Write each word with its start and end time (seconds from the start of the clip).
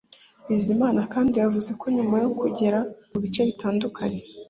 Bizimana 0.49 1.01
kandi 1.13 1.33
yavuze 1.41 1.71
ko 1.79 1.85
nyuma 1.95 2.15
yo 2.23 2.29
kugera 2.39 2.79
mu 3.09 3.17
bice 3.23 3.41
bitandukanye 3.49 4.21